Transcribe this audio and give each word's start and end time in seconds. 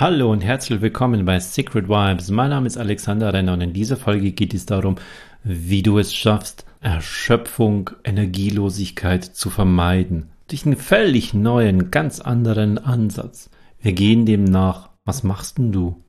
Hallo 0.00 0.30
und 0.30 0.42
herzlich 0.42 0.80
willkommen 0.80 1.24
bei 1.24 1.40
Secret 1.40 1.88
Vibes. 1.88 2.30
Mein 2.30 2.50
Name 2.50 2.68
ist 2.68 2.78
Alexander 2.78 3.32
Renner 3.34 3.54
und 3.54 3.62
in 3.62 3.72
dieser 3.72 3.96
Folge 3.96 4.30
geht 4.30 4.54
es 4.54 4.64
darum, 4.64 4.94
wie 5.42 5.82
du 5.82 5.98
es 5.98 6.14
schaffst, 6.14 6.64
Erschöpfung, 6.80 7.90
Energielosigkeit 8.04 9.24
zu 9.24 9.50
vermeiden. 9.50 10.30
Durch 10.46 10.64
einen 10.64 10.76
völlig 10.76 11.34
neuen, 11.34 11.90
ganz 11.90 12.20
anderen 12.20 12.78
Ansatz. 12.78 13.50
Wir 13.80 13.92
gehen 13.92 14.24
dem 14.24 14.44
nach. 14.44 14.90
Was 15.04 15.24
machst 15.24 15.58
denn 15.58 15.72
du? 15.72 16.04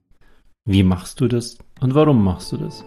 Wie 0.66 0.84
machst 0.84 1.20
du 1.20 1.28
das? 1.28 1.58
Und 1.80 1.96
warum 1.96 2.24
machst 2.24 2.52
du 2.52 2.58
das? 2.58 2.86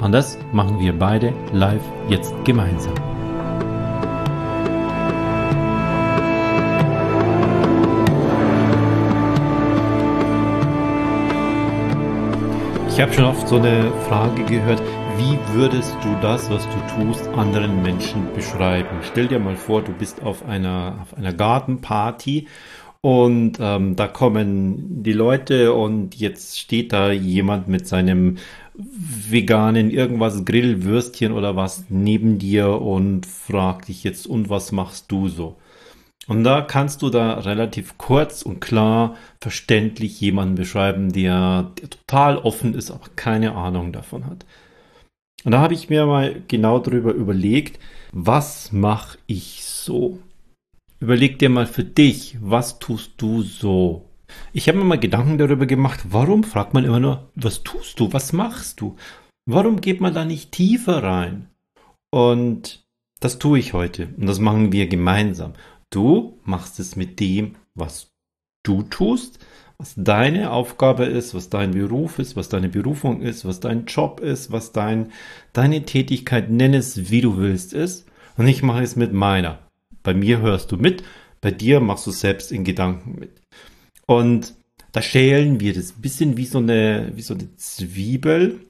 Und 0.00 0.12
das 0.12 0.38
machen 0.52 0.78
wir 0.78 0.96
beide 0.96 1.34
live 1.52 1.82
jetzt 2.08 2.32
gemeinsam. 2.44 2.94
Ich 12.98 13.02
habe 13.02 13.12
schon 13.12 13.26
oft 13.26 13.46
so 13.46 13.58
eine 13.58 13.92
Frage 14.08 14.42
gehört, 14.42 14.82
wie 15.18 15.38
würdest 15.54 15.94
du 16.02 16.16
das, 16.20 16.50
was 16.50 16.66
du 16.66 17.04
tust, 17.04 17.28
anderen 17.28 17.80
Menschen 17.80 18.26
beschreiben? 18.34 18.88
Stell 19.02 19.28
dir 19.28 19.38
mal 19.38 19.54
vor, 19.54 19.82
du 19.82 19.92
bist 19.92 20.20
auf 20.20 20.44
einer, 20.44 20.98
auf 21.00 21.16
einer 21.16 21.32
Gartenparty 21.32 22.48
und 23.00 23.58
ähm, 23.60 23.94
da 23.94 24.08
kommen 24.08 25.04
die 25.04 25.12
Leute 25.12 25.74
und 25.74 26.16
jetzt 26.16 26.58
steht 26.58 26.92
da 26.92 27.12
jemand 27.12 27.68
mit 27.68 27.86
seinem 27.86 28.38
veganen 28.74 29.92
irgendwas 29.92 30.44
Grillwürstchen 30.44 31.30
oder 31.30 31.54
was 31.54 31.84
neben 31.90 32.40
dir 32.40 32.82
und 32.82 33.26
fragt 33.26 33.86
dich 33.86 34.02
jetzt, 34.02 34.26
und 34.26 34.50
was 34.50 34.72
machst 34.72 35.12
du 35.12 35.28
so? 35.28 35.54
Und 36.28 36.44
da 36.44 36.60
kannst 36.60 37.00
du 37.00 37.08
da 37.08 37.38
relativ 37.40 37.96
kurz 37.96 38.42
und 38.42 38.60
klar 38.60 39.16
verständlich 39.40 40.20
jemanden 40.20 40.56
beschreiben, 40.56 41.10
der, 41.10 41.72
der 41.80 41.88
total 41.90 42.36
offen 42.36 42.74
ist, 42.74 42.90
aber 42.90 43.06
keine 43.16 43.54
Ahnung 43.54 43.92
davon 43.92 44.26
hat. 44.26 44.44
Und 45.44 45.52
da 45.52 45.60
habe 45.60 45.72
ich 45.72 45.88
mir 45.88 46.04
mal 46.04 46.42
genau 46.46 46.80
darüber 46.80 47.12
überlegt, 47.12 47.80
was 48.12 48.72
mache 48.72 49.18
ich 49.26 49.64
so? 49.64 50.18
Überleg 51.00 51.38
dir 51.38 51.48
mal 51.48 51.66
für 51.66 51.84
dich, 51.84 52.36
was 52.40 52.78
tust 52.78 53.12
du 53.16 53.42
so? 53.42 54.04
Ich 54.52 54.68
habe 54.68 54.76
mir 54.76 54.84
mal 54.84 54.98
Gedanken 54.98 55.38
darüber 55.38 55.64
gemacht, 55.64 56.00
warum 56.10 56.44
fragt 56.44 56.74
man 56.74 56.84
immer 56.84 57.00
nur, 57.00 57.30
was 57.36 57.62
tust 57.62 57.98
du, 58.00 58.12
was 58.12 58.34
machst 58.34 58.82
du? 58.82 58.96
Warum 59.46 59.80
geht 59.80 60.02
man 60.02 60.12
da 60.12 60.26
nicht 60.26 60.52
tiefer 60.52 61.02
rein? 61.02 61.48
Und 62.10 62.84
das 63.20 63.38
tue 63.38 63.58
ich 63.58 63.72
heute 63.72 64.08
und 64.18 64.26
das 64.26 64.40
machen 64.40 64.72
wir 64.72 64.88
gemeinsam. 64.88 65.54
Du 65.90 66.38
machst 66.44 66.78
es 66.80 66.96
mit 66.96 67.18
dem, 67.20 67.56
was 67.74 68.12
du 68.62 68.82
tust, 68.82 69.38
was 69.78 69.94
deine 69.96 70.50
Aufgabe 70.50 71.04
ist, 71.04 71.34
was 71.34 71.50
dein 71.50 71.70
Beruf 71.70 72.18
ist, 72.18 72.36
was 72.36 72.48
deine 72.48 72.68
Berufung 72.68 73.22
ist, 73.22 73.44
was 73.44 73.60
dein 73.60 73.86
Job 73.86 74.20
ist, 74.20 74.50
was 74.50 74.72
dein, 74.72 75.12
deine 75.52 75.84
Tätigkeit, 75.84 76.50
nenn 76.50 76.74
es 76.74 77.10
wie 77.10 77.20
du 77.20 77.36
willst, 77.36 77.72
ist. 77.72 78.06
Und 78.36 78.48
ich 78.48 78.62
mache 78.62 78.82
es 78.82 78.96
mit 78.96 79.12
meiner. 79.12 79.60
Bei 80.02 80.14
mir 80.14 80.40
hörst 80.40 80.72
du 80.72 80.76
mit, 80.76 81.04
bei 81.40 81.52
dir 81.52 81.80
machst 81.80 82.06
du 82.06 82.10
selbst 82.10 82.50
in 82.50 82.64
Gedanken 82.64 83.18
mit. 83.18 83.40
Und 84.06 84.54
da 84.92 85.00
schälen 85.00 85.60
wir 85.60 85.74
das 85.74 85.92
bisschen 85.92 86.36
wie 86.36 86.46
so 86.46 86.58
eine, 86.58 87.12
wie 87.14 87.22
so 87.22 87.34
eine 87.34 87.54
Zwiebel 87.56 88.60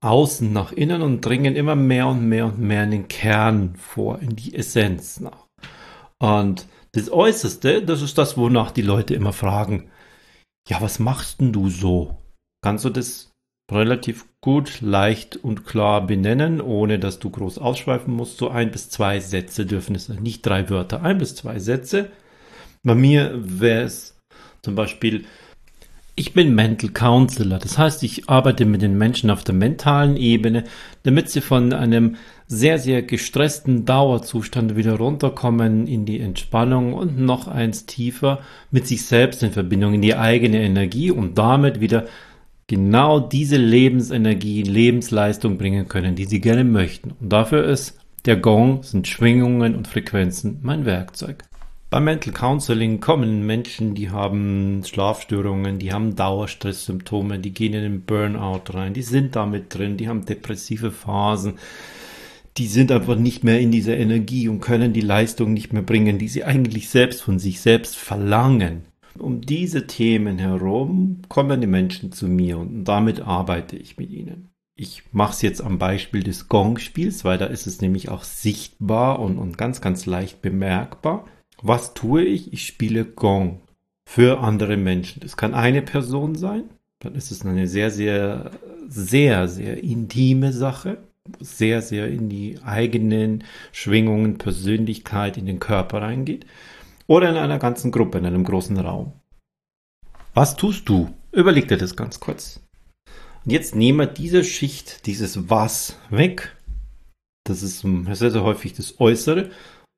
außen 0.00 0.52
nach 0.52 0.72
innen 0.72 1.02
und 1.02 1.24
dringen 1.24 1.56
immer 1.56 1.76
mehr 1.76 2.08
und 2.08 2.28
mehr 2.28 2.46
und 2.46 2.58
mehr 2.58 2.84
in 2.84 2.90
den 2.90 3.08
Kern 3.08 3.74
vor, 3.76 4.20
in 4.20 4.36
die 4.36 4.54
Essenz 4.54 5.20
nach. 5.20 5.45
Und 6.18 6.66
das 6.92 7.10
Äußerste, 7.10 7.82
das 7.82 8.02
ist 8.02 8.16
das, 8.18 8.36
wonach 8.36 8.70
die 8.70 8.82
Leute 8.82 9.14
immer 9.14 9.32
fragen. 9.32 9.90
Ja, 10.68 10.80
was 10.80 10.98
machst 10.98 11.40
denn 11.40 11.52
du 11.52 11.68
so? 11.68 12.16
Kannst 12.62 12.84
du 12.84 12.90
das 12.90 13.32
relativ 13.70 14.26
gut, 14.40 14.80
leicht 14.80 15.36
und 15.36 15.66
klar 15.66 16.06
benennen, 16.06 16.60
ohne 16.60 16.98
dass 16.98 17.18
du 17.18 17.30
groß 17.30 17.58
ausschweifen 17.58 18.14
musst? 18.14 18.38
So 18.38 18.48
ein 18.48 18.70
bis 18.70 18.88
zwei 18.88 19.20
Sätze 19.20 19.66
dürfen 19.66 19.94
es 19.94 20.06
sein, 20.06 20.22
nicht 20.22 20.44
drei 20.46 20.70
Wörter, 20.70 21.02
ein 21.02 21.18
bis 21.18 21.34
zwei 21.34 21.58
Sätze. 21.58 22.10
Bei 22.82 22.94
mir 22.94 23.32
wäre 23.34 23.82
es 23.82 24.18
zum 24.62 24.74
Beispiel, 24.74 25.26
ich 26.18 26.32
bin 26.32 26.54
Mental 26.54 26.90
Counselor. 26.90 27.58
Das 27.58 27.76
heißt, 27.76 28.02
ich 28.02 28.28
arbeite 28.28 28.64
mit 28.64 28.80
den 28.80 28.96
Menschen 28.96 29.28
auf 29.30 29.44
der 29.44 29.54
mentalen 29.54 30.16
Ebene, 30.16 30.64
damit 31.02 31.28
sie 31.28 31.42
von 31.42 31.74
einem 31.74 32.16
sehr, 32.46 32.78
sehr 32.78 33.02
gestressten 33.02 33.84
Dauerzustand 33.84 34.76
wieder 34.76 34.94
runterkommen 34.94 35.86
in 35.86 36.06
die 36.06 36.20
Entspannung 36.20 36.94
und 36.94 37.18
noch 37.18 37.48
eins 37.48 37.84
tiefer 37.84 38.40
mit 38.70 38.86
sich 38.86 39.04
selbst 39.04 39.42
in 39.42 39.52
Verbindung, 39.52 39.92
in 39.92 40.02
die 40.02 40.16
eigene 40.16 40.62
Energie 40.62 41.10
und 41.10 41.36
damit 41.36 41.80
wieder 41.80 42.06
genau 42.66 43.20
diese 43.20 43.58
Lebensenergie, 43.58 44.62
Lebensleistung 44.62 45.58
bringen 45.58 45.86
können, 45.86 46.14
die 46.14 46.24
sie 46.24 46.40
gerne 46.40 46.64
möchten. 46.64 47.12
Und 47.20 47.30
dafür 47.30 47.64
ist 47.64 47.98
der 48.24 48.36
Gong, 48.36 48.82
sind 48.82 49.06
Schwingungen 49.06 49.76
und 49.76 49.86
Frequenzen 49.86 50.60
mein 50.62 50.86
Werkzeug. 50.86 51.44
Beim 51.88 52.02
Mental 52.02 52.32
Counseling 52.32 52.98
kommen 52.98 53.46
Menschen, 53.46 53.94
die 53.94 54.10
haben 54.10 54.82
Schlafstörungen, 54.84 55.78
die 55.78 55.92
haben 55.92 56.16
Dauerstresssymptome, 56.16 57.38
die 57.38 57.52
gehen 57.52 57.74
in 57.74 57.82
den 57.82 58.00
Burnout 58.02 58.62
rein, 58.70 58.92
die 58.92 59.02
sind 59.02 59.36
damit 59.36 59.72
drin, 59.72 59.96
die 59.96 60.08
haben 60.08 60.26
depressive 60.26 60.90
Phasen, 60.90 61.60
die 62.56 62.66
sind 62.66 62.90
einfach 62.90 63.14
nicht 63.14 63.44
mehr 63.44 63.60
in 63.60 63.70
dieser 63.70 63.96
Energie 63.96 64.48
und 64.48 64.60
können 64.60 64.94
die 64.94 65.00
Leistung 65.00 65.52
nicht 65.52 65.72
mehr 65.72 65.82
bringen, 65.82 66.18
die 66.18 66.26
sie 66.26 66.42
eigentlich 66.42 66.88
selbst 66.88 67.22
von 67.22 67.38
sich 67.38 67.60
selbst 67.60 67.96
verlangen. 67.96 68.86
Um 69.16 69.40
diese 69.40 69.86
Themen 69.86 70.38
herum 70.38 71.22
kommen 71.28 71.60
die 71.60 71.68
Menschen 71.68 72.10
zu 72.10 72.26
mir 72.26 72.58
und 72.58 72.82
damit 72.84 73.20
arbeite 73.20 73.76
ich 73.76 73.96
mit 73.96 74.10
ihnen. 74.10 74.50
Ich 74.74 75.04
mache 75.12 75.32
es 75.32 75.40
jetzt 75.40 75.62
am 75.62 75.78
Beispiel 75.78 76.24
des 76.24 76.48
Gong-Spiels, 76.48 77.24
weil 77.24 77.38
da 77.38 77.46
ist 77.46 77.68
es 77.68 77.80
nämlich 77.80 78.08
auch 78.08 78.24
sichtbar 78.24 79.20
und, 79.20 79.38
und 79.38 79.56
ganz, 79.56 79.80
ganz 79.80 80.04
leicht 80.04 80.42
bemerkbar. 80.42 81.24
Was 81.62 81.94
tue 81.94 82.22
ich? 82.22 82.52
Ich 82.52 82.66
spiele 82.66 83.04
Gong 83.04 83.60
für 84.06 84.40
andere 84.40 84.76
Menschen. 84.76 85.20
Das 85.20 85.36
kann 85.36 85.54
eine 85.54 85.82
Person 85.82 86.34
sein, 86.34 86.64
dann 87.00 87.14
ist 87.14 87.30
es 87.30 87.44
eine 87.44 87.68
sehr, 87.68 87.90
sehr, 87.90 88.52
sehr, 88.88 89.48
sehr 89.48 89.82
intime 89.82 90.52
Sache, 90.52 90.98
sehr, 91.40 91.82
sehr 91.82 92.08
in 92.08 92.28
die 92.28 92.58
eigenen 92.64 93.44
Schwingungen, 93.72 94.38
Persönlichkeit, 94.38 95.36
in 95.36 95.46
den 95.46 95.58
Körper 95.58 96.02
reingeht. 96.02 96.46
Oder 97.08 97.30
in 97.30 97.36
einer 97.36 97.58
ganzen 97.58 97.92
Gruppe, 97.92 98.18
in 98.18 98.26
einem 98.26 98.44
großen 98.44 98.76
Raum. 98.78 99.12
Was 100.34 100.56
tust 100.56 100.88
du? 100.88 101.14
Überleg 101.32 101.68
dir 101.68 101.76
das 101.76 101.96
ganz 101.96 102.18
kurz. 102.18 102.60
Und 103.44 103.52
jetzt 103.52 103.76
nehmen 103.76 103.98
wir 103.98 104.06
diese 104.06 104.42
Schicht, 104.42 105.06
dieses 105.06 105.48
Was 105.48 105.98
weg. 106.10 106.56
Das 107.44 107.62
ist 107.62 107.80
sehr, 107.80 108.30
sehr 108.32 108.42
häufig 108.42 108.72
das 108.72 108.98
Äußere 108.98 109.50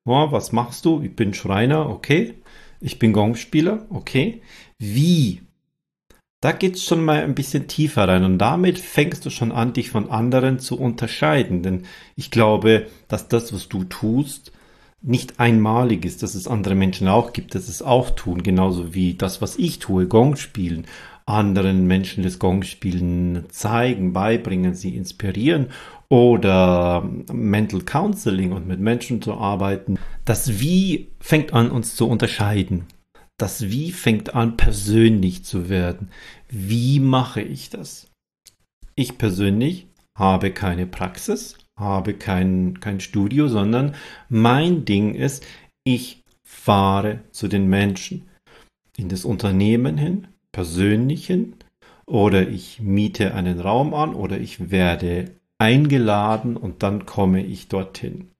Oh, 0.05 0.31
was 0.31 0.51
machst 0.51 0.85
du? 0.85 1.01
Ich 1.01 1.15
bin 1.15 1.33
Schreiner, 1.33 1.89
okay. 1.89 2.35
Ich 2.81 2.99
bin 2.99 3.13
Gongspieler, 3.13 3.85
okay. 3.89 4.41
Wie? 4.77 5.41
Da 6.41 6.53
geht's 6.53 6.85
schon 6.85 7.03
mal 7.03 7.21
ein 7.21 7.35
bisschen 7.35 7.67
tiefer 7.67 8.07
rein 8.07 8.23
und 8.23 8.37
damit 8.37 8.79
fängst 8.79 9.25
du 9.25 9.29
schon 9.29 9.51
an, 9.51 9.73
dich 9.73 9.89
von 9.89 10.09
anderen 10.09 10.59
zu 10.59 10.79
unterscheiden. 10.79 11.63
Denn 11.63 11.83
ich 12.15 12.31
glaube, 12.31 12.87
dass 13.09 13.27
das, 13.27 13.51
was 13.53 13.67
du 13.67 13.83
tust, 13.83 14.53
nicht 15.01 15.39
einmalig 15.39 16.05
ist, 16.05 16.23
dass 16.23 16.35
es 16.35 16.47
andere 16.47 16.75
Menschen 16.75 17.07
auch 17.07 17.33
gibt, 17.33 17.55
dass 17.55 17.67
es 17.67 17.81
auch 17.81 18.11
tun, 18.11 18.43
genauso 18.43 18.93
wie 18.93 19.15
das, 19.15 19.41
was 19.41 19.57
ich 19.57 19.79
tue, 19.79 20.07
Gong 20.07 20.35
spielen, 20.35 20.87
anderen 21.29 21.87
Menschen 21.87 22.23
das 22.23 22.39
Gongspielen 22.39 23.45
zeigen, 23.49 24.13
beibringen, 24.13 24.73
sie 24.73 24.95
inspirieren 24.95 25.67
oder 26.09 27.07
Mental 27.31 27.81
Counseling 27.81 28.51
und 28.51 28.67
mit 28.67 28.79
Menschen 28.79 29.21
zu 29.21 29.35
arbeiten. 29.35 29.99
Das 30.25 30.59
Wie 30.59 31.09
fängt 31.19 31.53
an, 31.53 31.71
uns 31.71 31.95
zu 31.95 32.07
unterscheiden. 32.07 32.85
Das 33.37 33.69
Wie 33.69 33.91
fängt 33.91 34.33
an, 34.33 34.57
persönlich 34.57 35.45
zu 35.45 35.69
werden. 35.69 36.09
Wie 36.49 36.99
mache 36.99 37.41
ich 37.41 37.69
das? 37.69 38.07
Ich 38.95 39.17
persönlich 39.17 39.87
habe 40.17 40.51
keine 40.51 40.85
Praxis, 40.85 41.57
habe 41.77 42.15
kein, 42.15 42.79
kein 42.81 42.99
Studio, 42.99 43.47
sondern 43.47 43.95
mein 44.27 44.83
Ding 44.83 45.15
ist, 45.15 45.45
ich 45.85 46.23
fahre 46.43 47.21
zu 47.31 47.47
den 47.47 47.67
Menschen. 47.67 48.27
In 48.97 49.07
das 49.07 49.23
Unternehmen 49.23 49.97
hin, 49.97 50.27
persönlich 50.51 51.27
hin, 51.27 51.55
oder 52.05 52.47
ich 52.47 52.79
miete 52.81 53.35
einen 53.35 53.59
Raum 53.59 53.93
an 53.93 54.15
oder 54.15 54.39
ich 54.39 54.71
werde 54.71 55.31
eingeladen 55.59 56.57
und 56.57 56.81
dann 56.81 57.05
komme 57.05 57.45
ich 57.45 57.67
dorthin. 57.67 58.31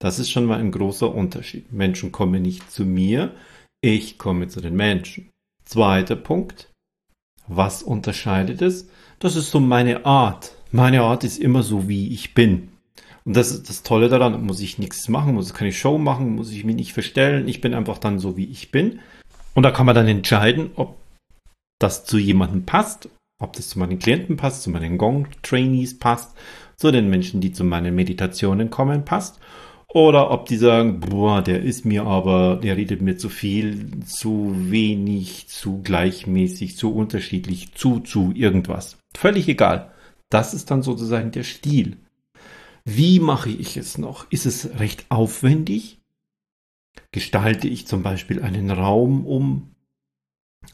Das 0.00 0.18
ist 0.18 0.30
schon 0.30 0.46
mal 0.46 0.58
ein 0.58 0.72
großer 0.72 1.14
Unterschied. 1.14 1.72
Menschen 1.72 2.10
kommen 2.10 2.42
nicht 2.42 2.72
zu 2.72 2.84
mir, 2.84 3.36
ich 3.80 4.18
komme 4.18 4.48
zu 4.48 4.60
den 4.60 4.74
Menschen. 4.74 5.30
Zweiter 5.64 6.16
Punkt. 6.16 6.72
Was 7.46 7.84
unterscheidet 7.84 8.62
es? 8.62 8.88
Das 9.20 9.36
ist 9.36 9.52
so 9.52 9.60
meine 9.60 10.04
Art. 10.04 10.56
Meine 10.72 11.02
Art 11.02 11.22
ist 11.22 11.38
immer 11.38 11.62
so, 11.62 11.88
wie 11.88 12.12
ich 12.12 12.34
bin. 12.34 12.70
Und 13.24 13.36
das 13.36 13.52
ist 13.52 13.68
das 13.68 13.84
Tolle 13.84 14.08
daran, 14.08 14.44
muss 14.44 14.60
ich 14.60 14.78
nichts 14.78 15.08
machen, 15.08 15.34
muss 15.34 15.54
keine 15.54 15.72
Show 15.72 15.98
machen, 15.98 16.34
muss 16.34 16.50
ich 16.50 16.64
mich 16.64 16.74
nicht 16.74 16.92
verstellen. 16.92 17.46
Ich 17.46 17.60
bin 17.60 17.74
einfach 17.74 17.98
dann 17.98 18.18
so, 18.18 18.36
wie 18.36 18.46
ich 18.46 18.72
bin. 18.72 18.98
Und 19.54 19.62
da 19.62 19.70
kann 19.70 19.86
man 19.86 19.94
dann 19.94 20.08
entscheiden, 20.08 20.70
ob 20.74 20.96
das 21.82 22.04
zu 22.04 22.18
jemandem 22.18 22.64
passt, 22.64 23.08
ob 23.40 23.54
das 23.54 23.68
zu 23.68 23.78
meinen 23.78 23.98
Klienten 23.98 24.36
passt, 24.36 24.62
zu 24.62 24.70
meinen 24.70 24.98
Gong-Trainees 24.98 25.98
passt, 25.98 26.34
zu 26.76 26.90
den 26.90 27.10
Menschen, 27.10 27.40
die 27.40 27.52
zu 27.52 27.64
meinen 27.64 27.94
Meditationen 27.94 28.70
kommen, 28.70 29.04
passt. 29.04 29.40
Oder 29.88 30.30
ob 30.30 30.46
die 30.46 30.56
sagen, 30.56 31.00
boah, 31.00 31.42
der 31.42 31.62
ist 31.62 31.84
mir 31.84 32.04
aber, 32.06 32.56
der 32.56 32.78
redet 32.78 33.02
mir 33.02 33.18
zu 33.18 33.28
viel, 33.28 34.00
zu 34.06 34.54
wenig, 34.70 35.48
zu 35.48 35.82
gleichmäßig, 35.82 36.76
zu 36.76 36.94
unterschiedlich, 36.94 37.74
zu, 37.74 38.00
zu 38.00 38.32
irgendwas. 38.34 38.96
Völlig 39.14 39.48
egal. 39.48 39.92
Das 40.30 40.54
ist 40.54 40.70
dann 40.70 40.82
sozusagen 40.82 41.30
der 41.30 41.42
Stil. 41.42 41.98
Wie 42.84 43.20
mache 43.20 43.50
ich 43.50 43.76
es 43.76 43.98
noch? 43.98 44.30
Ist 44.30 44.46
es 44.46 44.78
recht 44.78 45.04
aufwendig? 45.10 46.00
Gestalte 47.10 47.68
ich 47.68 47.86
zum 47.86 48.02
Beispiel 48.02 48.42
einen 48.42 48.70
Raum 48.70 49.26
um? 49.26 49.71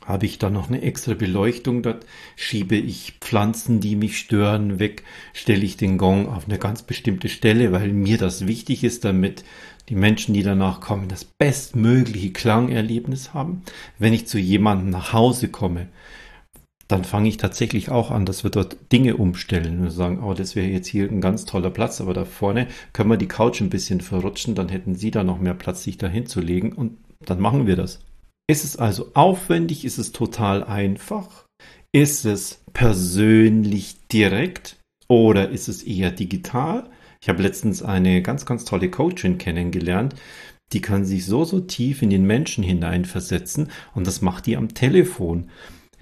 Habe 0.04 0.26
ich 0.26 0.38
da 0.38 0.48
noch 0.48 0.68
eine 0.68 0.80
extra 0.80 1.14
Beleuchtung 1.14 1.82
dort? 1.82 2.06
Schiebe 2.34 2.76
ich 2.76 3.18
Pflanzen, 3.20 3.80
die 3.80 3.94
mich 3.94 4.18
stören, 4.18 4.78
weg? 4.78 5.04
Stelle 5.34 5.64
ich 5.64 5.76
den 5.76 5.98
Gong 5.98 6.28
auf 6.28 6.46
eine 6.46 6.58
ganz 6.58 6.82
bestimmte 6.82 7.28
Stelle, 7.28 7.72
weil 7.72 7.92
mir 7.92 8.16
das 8.16 8.46
wichtig 8.46 8.84
ist, 8.84 9.04
damit 9.04 9.44
die 9.90 9.96
Menschen, 9.96 10.32
die 10.32 10.42
danach 10.42 10.80
kommen, 10.80 11.08
das 11.08 11.24
bestmögliche 11.24 12.32
Klangerlebnis 12.32 13.34
haben? 13.34 13.62
Wenn 13.98 14.14
ich 14.14 14.26
zu 14.26 14.38
jemandem 14.38 14.90
nach 14.90 15.12
Hause 15.12 15.48
komme, 15.48 15.88
dann 16.88 17.04
fange 17.04 17.28
ich 17.28 17.36
tatsächlich 17.36 17.90
auch 17.90 18.10
an, 18.10 18.24
dass 18.24 18.44
wir 18.44 18.50
dort 18.50 18.78
Dinge 18.92 19.16
umstellen 19.16 19.80
und 19.80 19.90
sagen, 19.90 20.22
oh, 20.22 20.32
das 20.32 20.56
wäre 20.56 20.68
jetzt 20.68 20.86
hier 20.86 21.06
ein 21.08 21.20
ganz 21.20 21.44
toller 21.44 21.70
Platz, 21.70 22.00
aber 22.00 22.14
da 22.14 22.24
vorne 22.24 22.66
können 22.94 23.10
wir 23.10 23.18
die 23.18 23.28
Couch 23.28 23.60
ein 23.60 23.68
bisschen 23.68 24.00
verrutschen, 24.00 24.54
dann 24.54 24.70
hätten 24.70 24.94
Sie 24.94 25.10
da 25.10 25.22
noch 25.22 25.38
mehr 25.38 25.54
Platz, 25.54 25.82
sich 25.82 25.98
da 25.98 26.08
hinzulegen 26.08 26.72
und 26.72 26.96
dann 27.20 27.40
machen 27.40 27.66
wir 27.66 27.76
das. 27.76 28.00
Ist 28.50 28.64
es 28.64 28.76
also 28.76 29.10
aufwendig? 29.12 29.84
Ist 29.84 29.98
es 29.98 30.12
total 30.12 30.64
einfach? 30.64 31.44
Ist 31.92 32.24
es 32.24 32.62
persönlich 32.72 33.96
direkt 34.10 34.76
oder 35.06 35.50
ist 35.50 35.68
es 35.68 35.82
eher 35.82 36.10
digital? 36.10 36.88
Ich 37.20 37.28
habe 37.28 37.42
letztens 37.42 37.82
eine 37.82 38.22
ganz, 38.22 38.46
ganz 38.46 38.64
tolle 38.64 38.90
Coachin 38.90 39.36
kennengelernt, 39.36 40.14
die 40.72 40.80
kann 40.80 41.04
sich 41.04 41.26
so, 41.26 41.44
so 41.44 41.60
tief 41.60 42.02
in 42.02 42.10
den 42.10 42.24
Menschen 42.24 42.62
hineinversetzen 42.64 43.70
und 43.94 44.06
das 44.06 44.22
macht 44.22 44.46
die 44.46 44.56
am 44.56 44.74
Telefon 44.74 45.50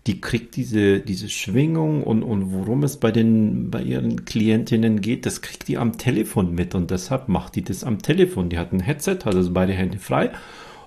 die 0.06 0.20
kriegt 0.20 0.54
diese, 0.54 1.00
diese 1.00 1.28
Schwingung 1.28 2.04
und, 2.04 2.22
und 2.22 2.52
worum 2.52 2.84
es 2.84 2.96
bei 2.98 3.10
den, 3.10 3.70
bei 3.70 3.82
ihren 3.82 4.24
Klientinnen 4.24 5.00
geht, 5.00 5.26
das 5.26 5.42
kriegt 5.42 5.66
die 5.66 5.78
am 5.78 5.98
Telefon 5.98 6.54
mit 6.54 6.74
und 6.74 6.90
deshalb 6.90 7.28
macht 7.28 7.56
die 7.56 7.62
das 7.62 7.82
am 7.82 8.00
Telefon. 8.00 8.48
Die 8.48 8.58
hat 8.58 8.72
ein 8.72 8.80
Headset, 8.80 9.18
hat 9.24 9.34
also 9.34 9.52
beide 9.52 9.72
Hände 9.72 9.98
frei 9.98 10.30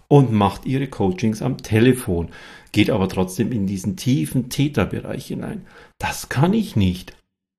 und 0.09 0.33
macht 0.33 0.65
ihre 0.65 0.87
Coachings 0.87 1.41
am 1.41 1.57
Telefon, 1.57 2.29
geht 2.73 2.89
aber 2.89 3.07
trotzdem 3.07 3.53
in 3.53 3.65
diesen 3.67 3.95
tiefen 3.95 4.49
Täterbereich 4.49 5.27
hinein. 5.27 5.65
Das 5.97 6.27
kann 6.27 6.53
ich 6.53 6.75
nicht. 6.75 7.15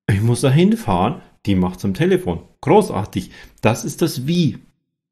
Ich 0.07 0.21
muss 0.21 0.41
da 0.41 0.51
hinfahren, 0.51 1.21
die 1.45 1.55
macht's 1.55 1.85
am 1.85 1.95
Telefon. 1.95 2.41
Großartig. 2.61 3.31
Das 3.61 3.83
ist 3.85 4.03
das 4.03 4.27
Wie. 4.27 4.59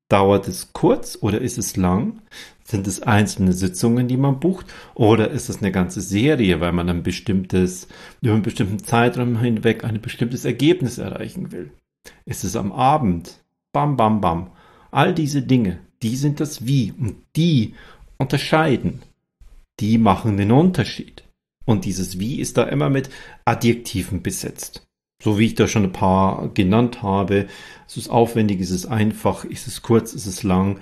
Dauert 0.09 0.47
es 0.47 0.74
kurz 0.74 1.18
oder 1.21 1.39
ist 1.39 1.57
es 1.57 1.77
lang? 1.77 2.21
Sind 2.63 2.88
es 2.88 3.01
einzelne 3.01 3.53
Sitzungen, 3.53 4.07
die 4.07 4.18
man 4.18 4.39
bucht? 4.39 4.65
Oder 4.95 5.30
ist 5.30 5.50
es 5.50 5.59
eine 5.59 5.71
ganze 5.71 6.01
Serie, 6.01 6.59
weil 6.59 6.71
man 6.71 6.89
ein 6.89 7.03
bestimmtes, 7.03 7.88
über 8.21 8.33
einen 8.33 8.42
bestimmten 8.42 8.80
Zeitraum 8.80 9.39
hinweg 9.39 9.83
ein 9.83 10.01
bestimmtes 10.01 10.45
Ergebnis 10.45 10.97
erreichen 10.97 11.51
will? 11.51 11.71
Ist 12.25 12.44
es 12.44 12.56
am 12.56 12.71
Abend? 12.71 13.39
Bam, 13.71 13.97
bam, 13.97 14.19
bam. 14.19 14.51
All 14.92 15.13
diese 15.13 15.44
Dinge, 15.44 15.80
die 16.01 16.16
sind 16.16 16.40
das 16.40 16.66
Wie 16.66 16.94
und 16.98 17.16
die 17.36 17.75
unterscheiden. 18.18 19.01
Die 19.80 19.98
machen 19.98 20.38
den 20.38 20.51
Unterschied. 20.51 21.24
Und 21.66 21.86
dieses 21.86 22.19
Wie 22.19 22.40
ist 22.40 22.57
da 22.57 22.63
immer 22.63 22.90
mit 22.90 23.10
Adjektiven 23.46 24.22
besetzt. 24.22 24.88
So 25.22 25.38
wie 25.38 25.48
ich 25.48 25.56
da 25.56 25.68
schon 25.68 25.84
ein 25.84 25.92
paar 25.92 26.50
genannt 26.54 27.04
habe. 27.04 27.48
Es 27.88 27.98
ist 27.98 28.10
aufwendig, 28.10 28.62
es 28.62 28.72
ist 28.72 28.86
einfach, 28.86 29.44
ist 29.46 29.68
es 29.68 29.81
kurz, 29.81 30.13
ist 30.13 30.25
es 30.25 30.44
lang. 30.44 30.80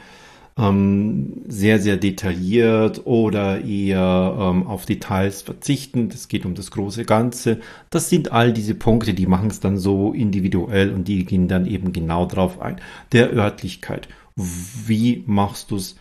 Ähm, 0.58 1.44
sehr, 1.48 1.80
sehr 1.80 1.98
detailliert 1.98 3.06
oder 3.06 3.63
eher 3.63 4.38
ähm, 4.40 4.66
auf 4.66 4.86
Details 4.86 5.42
verzichten. 5.42 6.10
Es 6.12 6.28
geht 6.28 6.46
um 6.46 6.56
das 6.56 6.72
große 6.72 7.06
Ganze. 7.06 7.60
Das 7.90 8.10
sind 8.10 8.31
all 8.31 8.54
diese 8.54 8.74
Punkte, 8.74 9.13
die 9.13 9.28
machen 9.28 9.50
es 9.50 9.60
dann 9.60 9.78
so 9.78 10.13
individuell 10.13 10.92
und 10.94 11.08
die 11.08 11.25
gehen 11.25 11.48
dann 11.48 11.68
eben 11.68 11.94
genau 11.94 12.25
drauf 12.25 12.60
ein. 12.62 12.80
Der 13.12 13.34
Örtlichkeit. 13.34 14.08
Wie 14.38 15.24
machst 15.25 15.72
du 15.72 15.78
es 15.78 15.98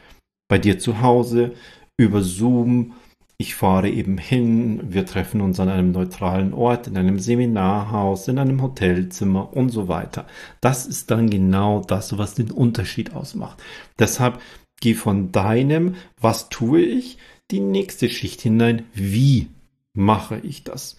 bei 0.48 0.58
dir 0.58 0.78
zu 0.78 1.00
Hause? 1.00 1.54
Über 1.96 2.22
Zoom, 2.22 2.92
ich 3.38 3.54
fahre 3.54 3.88
eben 3.88 4.18
hin, 4.18 4.80
wir 4.92 5.06
treffen 5.06 5.40
uns 5.40 5.58
an 5.58 5.68
einem 5.68 5.92
neutralen 5.92 6.54
Ort, 6.54 6.86
in 6.86 6.96
einem 6.96 7.18
Seminarhaus, 7.18 8.28
in 8.28 8.38
einem 8.38 8.62
Hotelzimmer 8.62 9.54
und 9.54 9.70
so 9.70 9.88
weiter. 9.88 10.26
Das 10.60 10.86
ist 10.86 11.10
dann 11.10 11.28
genau 11.28 11.80
das, 11.80 12.16
was 12.18 12.34
den 12.34 12.50
Unterschied 12.50 13.14
ausmacht. 13.14 13.62
Deshalb 13.98 14.40
geh 14.80 14.94
von 14.94 15.32
deinem, 15.32 15.94
was 16.20 16.50
tue 16.50 16.82
ich, 16.82 17.18
die 17.50 17.60
nächste 17.60 18.08
Schicht 18.10 18.40
hinein, 18.42 18.84
wie 18.92 19.48
mache 19.94 20.38
ich 20.42 20.64
das? 20.64 20.96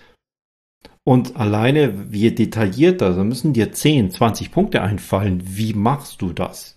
Und 1.03 1.37
alleine, 1.37 2.07
je 2.11 2.31
detaillierter, 2.31 3.15
da 3.15 3.23
müssen 3.23 3.53
dir 3.53 3.71
10, 3.71 4.11
20 4.11 4.51
Punkte 4.51 4.81
einfallen. 4.81 5.41
Wie 5.45 5.73
machst 5.73 6.21
du 6.21 6.33
das? 6.33 6.76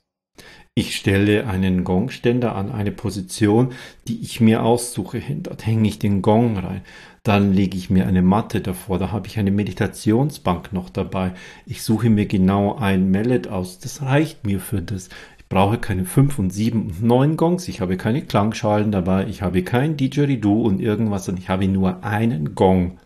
Ich 0.80 0.96
stelle 0.96 1.46
einen 1.46 1.84
Gongständer 1.84 2.56
an 2.56 2.72
eine 2.72 2.90
Position, 2.90 3.74
die 4.08 4.22
ich 4.22 4.40
mir 4.40 4.62
aussuche. 4.62 5.20
Dort 5.42 5.66
hänge 5.66 5.86
ich 5.86 5.98
den 5.98 6.22
Gong 6.22 6.56
rein. 6.56 6.80
Dann 7.22 7.52
lege 7.52 7.76
ich 7.76 7.90
mir 7.90 8.06
eine 8.06 8.22
Matte 8.22 8.62
davor. 8.62 8.98
Da 8.98 9.12
habe 9.12 9.26
ich 9.26 9.38
eine 9.38 9.50
Meditationsbank 9.50 10.72
noch 10.72 10.88
dabei. 10.88 11.34
Ich 11.66 11.82
suche 11.82 12.08
mir 12.08 12.24
genau 12.24 12.76
ein 12.76 13.10
Mallet 13.10 13.48
aus. 13.48 13.78
Das 13.78 14.00
reicht 14.00 14.46
mir 14.46 14.58
für 14.58 14.80
das. 14.80 15.10
Ich 15.36 15.46
brauche 15.50 15.76
keine 15.76 16.06
fünf 16.06 16.38
und 16.38 16.48
sieben 16.48 16.86
und 16.86 17.02
neun 17.02 17.36
Gongs. 17.36 17.68
Ich 17.68 17.82
habe 17.82 17.98
keine 17.98 18.22
Klangschalen 18.22 18.90
dabei. 18.90 19.26
Ich 19.26 19.42
habe 19.42 19.62
kein 19.62 19.98
Didgeridoo 19.98 20.62
und 20.62 20.80
irgendwas. 20.80 21.28
Und 21.28 21.38
ich 21.38 21.50
habe 21.50 21.68
nur 21.68 22.04
einen 22.04 22.54
Gong. 22.54 22.98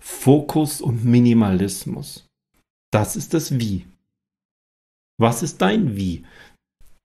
Fokus 0.00 0.80
und 0.80 1.04
Minimalismus. 1.04 2.26
Das 2.90 3.14
ist 3.14 3.34
das 3.34 3.60
Wie. 3.60 3.86
Was 5.16 5.44
ist 5.44 5.62
dein 5.62 5.94
Wie? 5.94 6.24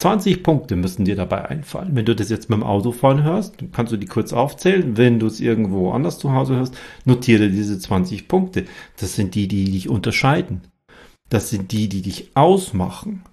20 0.02 0.44
Punkte 0.44 0.78
müssen 0.78 1.04
dir 1.04 1.18
dabei 1.18 1.50
einfallen. 1.50 1.94
Wenn 1.94 2.06
du 2.06 2.16
das 2.16 2.30
jetzt 2.30 2.50
mit 2.50 2.60
dem 2.60 2.64
Autofahren 2.64 3.24
hörst, 3.24 3.56
kannst 3.74 3.92
du 3.92 3.98
die 3.98 4.08
kurz 4.08 4.32
aufzählen. 4.32 4.96
Wenn 4.96 5.20
du 5.20 5.28
es 5.28 5.42
irgendwo 5.42 5.92
anders 5.92 6.20
zu 6.20 6.32
Hause 6.32 6.56
hörst, 6.56 6.78
notiere 7.04 7.50
diese 7.50 7.78
20 7.78 8.30
Punkte. 8.30 8.66
Das 8.98 9.16
sind 9.16 9.36
die, 9.36 9.50
die 9.50 9.66
dich 9.66 9.90
unterscheiden. 9.90 10.62
Das 11.28 11.50
sind 11.50 11.74
die, 11.74 11.90
die 11.90 12.02
dich 12.02 12.32
ausmachen. 12.36 13.24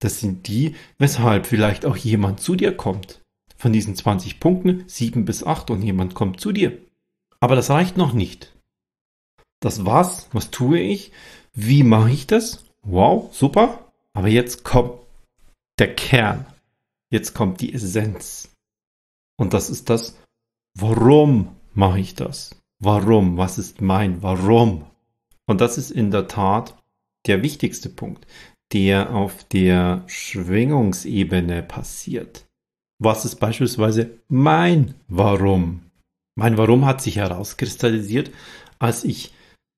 Das 0.00 0.20
sind 0.20 0.46
die, 0.46 0.76
weshalb 0.98 1.46
vielleicht 1.46 1.84
auch 1.84 1.96
jemand 1.96 2.40
zu 2.40 2.54
dir 2.54 2.76
kommt. 2.76 3.20
Von 3.56 3.72
diesen 3.72 3.96
20 3.96 4.38
Punkten, 4.38 4.84
7 4.86 5.24
bis 5.24 5.44
8 5.44 5.70
und 5.70 5.82
jemand 5.82 6.14
kommt 6.14 6.40
zu 6.40 6.52
dir. 6.52 6.78
Aber 7.40 7.56
das 7.56 7.70
reicht 7.70 7.96
noch 7.96 8.12
nicht. 8.12 8.52
Das 9.60 9.84
war's. 9.84 10.28
Was 10.32 10.50
tue 10.50 10.78
ich? 10.78 11.10
Wie 11.52 11.82
mache 11.82 12.10
ich 12.10 12.28
das? 12.28 12.64
Wow, 12.82 13.28
super. 13.32 13.90
Aber 14.12 14.28
jetzt 14.28 14.64
kommt 14.64 15.01
der 15.78 15.94
Kern. 15.94 16.46
Jetzt 17.10 17.34
kommt 17.34 17.60
die 17.60 17.74
Essenz. 17.74 18.50
Und 19.38 19.54
das 19.54 19.70
ist 19.70 19.90
das, 19.90 20.18
warum 20.78 21.56
mache 21.74 22.00
ich 22.00 22.14
das? 22.14 22.56
Warum? 22.78 23.36
Was 23.36 23.58
ist 23.58 23.80
mein 23.80 24.22
Warum? 24.22 24.86
Und 25.46 25.60
das 25.60 25.78
ist 25.78 25.90
in 25.90 26.10
der 26.10 26.28
Tat 26.28 26.76
der 27.26 27.42
wichtigste 27.42 27.88
Punkt, 27.88 28.26
der 28.72 29.14
auf 29.14 29.44
der 29.44 30.04
Schwingungsebene 30.06 31.62
passiert. 31.62 32.46
Was 32.98 33.24
ist 33.24 33.36
beispielsweise 33.36 34.18
mein 34.28 34.94
Warum? 35.08 35.90
Mein 36.34 36.56
Warum 36.56 36.86
hat 36.86 37.02
sich 37.02 37.16
herauskristallisiert, 37.16 38.30
als 38.78 39.04
ich 39.04 39.32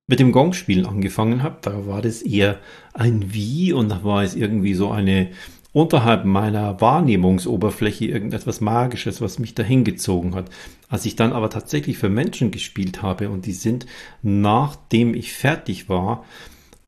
mit 0.07 0.21
dem 0.21 0.33
Gongspielen 0.33 0.87
angefangen 0.87 1.43
habe. 1.43 1.59
Da 1.63 1.87
war 1.87 2.03
das 2.03 2.23
eher 2.23 2.61
ein 2.93 3.33
Wie 3.33 3.73
und 3.73 3.89
da 3.89 4.05
war 4.05 4.23
es 4.23 4.35
irgendwie 4.35 4.75
so 4.75 4.91
eine 4.91 5.31
unterhalb 5.75 6.25
meiner 6.25 6.81
Wahrnehmungsoberfläche 6.81 8.07
irgendetwas 8.07 8.63
Magisches, 8.63 9.21
was 9.21 9.41
mich 9.41 9.55
dahin 9.55 9.85
gezogen 9.85 10.35
hat. 10.35 10.49
Als 10.89 11.05
ich 11.05 11.17
dann 11.17 11.33
aber 11.33 11.51
tatsächlich 11.51 11.99
für 11.99 12.09
Menschen 12.09 12.53
gespielt 12.53 13.03
habe 13.03 13.29
und 13.29 13.45
die 13.45 13.53
sind, 13.53 13.85
nachdem 14.23 15.15
ich 15.15 15.35
fertig 15.35 15.89
war, 15.89 16.25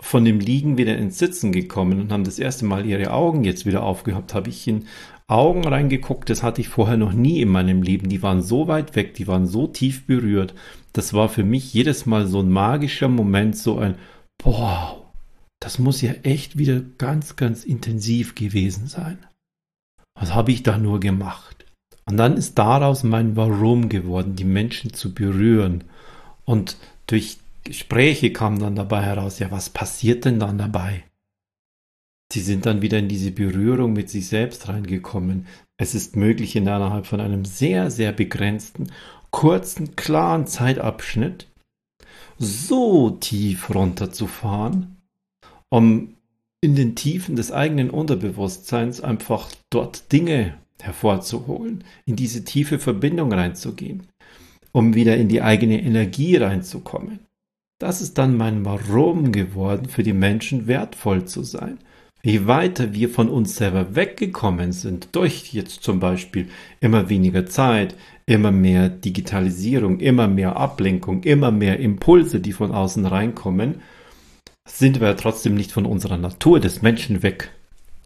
von 0.00 0.24
dem 0.24 0.38
Liegen 0.38 0.78
wieder 0.78 0.96
ins 0.96 1.18
Sitzen 1.18 1.50
gekommen 1.50 2.00
und 2.00 2.12
haben 2.12 2.22
das 2.22 2.38
erste 2.38 2.64
Mal 2.64 2.86
ihre 2.86 3.12
Augen 3.12 3.42
jetzt 3.42 3.66
wieder 3.66 3.82
aufgehabt, 3.82 4.34
habe 4.34 4.50
ich 4.50 4.68
in 4.68 4.86
Augen 5.26 5.66
reingeguckt, 5.66 6.30
das 6.30 6.44
hatte 6.44 6.60
ich 6.60 6.68
vorher 6.68 6.96
noch 6.96 7.12
nie 7.12 7.40
in 7.40 7.48
meinem 7.48 7.82
Leben. 7.82 8.08
Die 8.08 8.22
waren 8.22 8.40
so 8.40 8.68
weit 8.68 8.94
weg, 8.94 9.14
die 9.14 9.26
waren 9.26 9.48
so 9.48 9.66
tief 9.66 10.06
berührt. 10.06 10.54
Das 10.92 11.12
war 11.12 11.28
für 11.28 11.42
mich 11.42 11.74
jedes 11.74 12.06
Mal 12.06 12.28
so 12.28 12.38
ein 12.40 12.50
magischer 12.50 13.08
Moment, 13.08 13.56
so 13.56 13.78
ein 13.78 13.96
Wow, 14.44 15.05
das 15.60 15.78
muss 15.78 16.02
ja 16.02 16.12
echt 16.22 16.58
wieder 16.58 16.80
ganz, 16.98 17.36
ganz 17.36 17.64
intensiv 17.64 18.34
gewesen 18.34 18.86
sein. 18.86 19.18
Was 20.18 20.34
habe 20.34 20.52
ich 20.52 20.62
da 20.62 20.78
nur 20.78 21.00
gemacht? 21.00 21.66
Und 22.08 22.16
dann 22.16 22.36
ist 22.36 22.56
daraus 22.58 23.02
mein 23.02 23.36
Warum 23.36 23.88
geworden, 23.88 24.36
die 24.36 24.44
Menschen 24.44 24.92
zu 24.92 25.12
berühren. 25.12 25.84
Und 26.44 26.76
durch 27.06 27.38
Gespräche 27.64 28.32
kam 28.32 28.58
dann 28.58 28.76
dabei 28.76 29.02
heraus, 29.02 29.38
ja, 29.40 29.50
was 29.50 29.70
passiert 29.70 30.24
denn 30.24 30.38
dann 30.38 30.56
dabei? 30.56 31.04
Sie 32.32 32.40
sind 32.40 32.66
dann 32.66 32.82
wieder 32.82 32.98
in 32.98 33.08
diese 33.08 33.30
Berührung 33.30 33.92
mit 33.92 34.08
sich 34.10 34.28
selbst 34.28 34.68
reingekommen. 34.68 35.46
Es 35.76 35.94
ist 35.94 36.16
möglich, 36.16 36.56
innerhalb 36.56 37.06
von 37.06 37.20
einem 37.20 37.44
sehr, 37.44 37.90
sehr 37.90 38.12
begrenzten, 38.12 38.92
kurzen, 39.30 39.96
klaren 39.96 40.46
Zeitabschnitt 40.46 41.48
so 42.38 43.10
tief 43.10 43.74
runterzufahren, 43.74 44.95
um 45.70 46.14
in 46.60 46.74
den 46.74 46.94
Tiefen 46.94 47.36
des 47.36 47.52
eigenen 47.52 47.90
Unterbewusstseins 47.90 49.00
einfach 49.00 49.50
dort 49.70 50.10
Dinge 50.12 50.54
hervorzuholen, 50.80 51.84
in 52.06 52.16
diese 52.16 52.44
tiefe 52.44 52.78
Verbindung 52.78 53.32
reinzugehen, 53.32 54.04
um 54.72 54.94
wieder 54.94 55.16
in 55.16 55.28
die 55.28 55.42
eigene 55.42 55.82
Energie 55.82 56.36
reinzukommen. 56.36 57.20
Das 57.78 58.00
ist 58.00 58.16
dann 58.18 58.36
mein 58.36 58.64
Warum 58.64 59.32
geworden, 59.32 59.88
für 59.88 60.02
die 60.02 60.14
Menschen 60.14 60.66
wertvoll 60.66 61.26
zu 61.26 61.42
sein. 61.42 61.78
Je 62.22 62.46
weiter 62.46 62.92
wir 62.94 63.10
von 63.10 63.28
uns 63.28 63.56
selber 63.56 63.94
weggekommen 63.94 64.72
sind, 64.72 65.10
durch 65.12 65.52
jetzt 65.52 65.82
zum 65.82 66.00
Beispiel 66.00 66.48
immer 66.80 67.08
weniger 67.08 67.46
Zeit, 67.46 67.94
immer 68.24 68.50
mehr 68.50 68.88
Digitalisierung, 68.88 70.00
immer 70.00 70.26
mehr 70.26 70.56
Ablenkung, 70.56 71.22
immer 71.22 71.52
mehr 71.52 71.78
Impulse, 71.78 72.40
die 72.40 72.52
von 72.52 72.72
außen 72.72 73.06
reinkommen, 73.06 73.76
sind 74.66 75.00
wir 75.00 75.16
trotzdem 75.16 75.54
nicht 75.54 75.72
von 75.72 75.86
unserer 75.86 76.18
Natur 76.18 76.60
des 76.60 76.82
Menschen 76.82 77.22
weg. 77.22 77.52